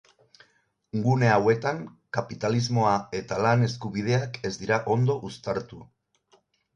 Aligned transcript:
Gune 1.01 1.27
hauetan, 1.33 1.81
kapitalismoa 2.17 2.93
eta 3.19 3.37
lan 3.47 3.65
eskubideak 3.67 4.39
ez 4.49 4.51
dira 4.63 4.81
ondo 4.95 5.17
uztartu. 5.31 5.83